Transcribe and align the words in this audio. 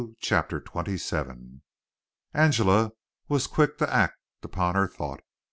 CHAPTER 0.19 0.57
XXVII 0.65 1.61
Angela 2.33 2.89
was 3.27 3.45
quick 3.45 3.77
to 3.77 3.93
act 3.93 4.17
upon 4.43 4.73
her 4.73 4.87
thought. 4.87 5.19